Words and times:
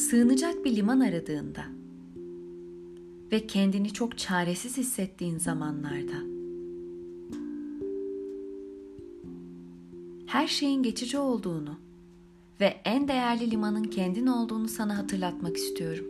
Sığınacak 0.00 0.64
bir 0.64 0.76
liman 0.76 1.00
aradığında 1.00 1.64
ve 3.32 3.46
kendini 3.46 3.92
çok 3.92 4.18
çaresiz 4.18 4.76
hissettiğin 4.76 5.38
zamanlarda 5.38 6.16
her 10.26 10.46
şeyin 10.46 10.82
geçici 10.82 11.18
olduğunu 11.18 11.78
ve 12.60 12.80
en 12.84 13.08
değerli 13.08 13.50
limanın 13.50 13.84
kendin 13.84 14.26
olduğunu 14.26 14.68
sana 14.68 14.98
hatırlatmak 14.98 15.56
istiyorum. 15.56 16.09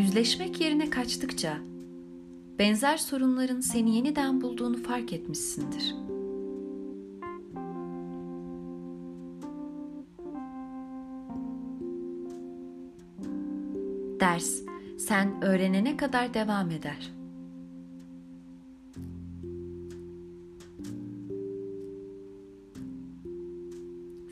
Yüzleşmek 0.00 0.60
yerine 0.60 0.90
kaçtıkça 0.90 1.58
benzer 2.58 2.96
sorunların 2.96 3.60
seni 3.60 3.96
yeniden 3.96 4.40
bulduğunu 4.40 4.76
fark 4.82 5.12
etmişsindir. 5.12 5.94
Ders 14.20 14.62
sen 14.98 15.42
öğrenene 15.42 15.96
kadar 15.96 16.34
devam 16.34 16.70
eder. 16.70 17.12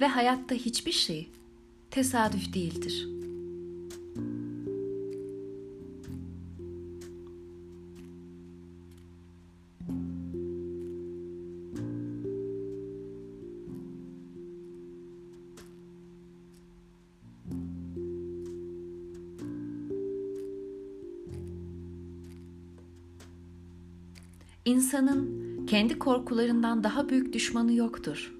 Ve 0.01 0.07
hayatta 0.07 0.55
hiçbir 0.55 0.93
şey 0.93 1.31
tesadüf 1.91 2.55
değildir. 2.55 3.18
İnsanın 24.69 25.67
kendi 25.67 25.99
korkularından 25.99 26.85
daha 26.85 27.09
büyük 27.09 27.33
düşmanı 27.33 27.73
yoktur. 27.73 28.35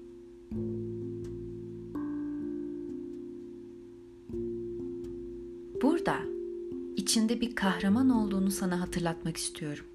Burada 5.81 6.15
içinde 6.95 7.41
bir 7.41 7.55
kahraman 7.55 8.09
olduğunu 8.09 8.51
sana 8.51 8.81
hatırlatmak 8.81 9.37
istiyorum. 9.37 9.85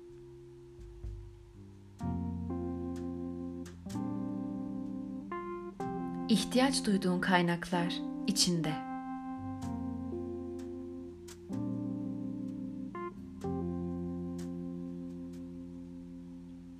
İhtiyaç 6.28 6.86
duyduğun 6.86 7.20
kaynaklar 7.20 7.94
içinde. 8.26 8.93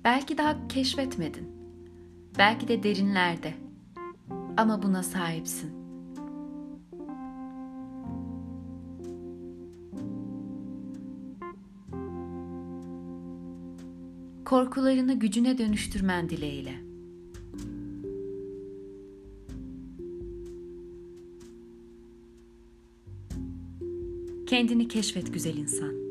Belki 0.05 0.37
daha 0.37 0.67
keşfetmedin. 0.67 1.47
Belki 2.37 2.67
de 2.67 2.83
derinlerde. 2.83 3.53
Ama 4.57 4.83
buna 4.83 5.03
sahipsin. 5.03 5.71
Korkularını 14.45 15.19
gücüne 15.19 15.57
dönüştürmen 15.57 16.29
dileğiyle. 16.29 16.75
Kendini 24.47 24.87
keşfet 24.87 25.33
güzel 25.33 25.57
insan. 25.57 26.04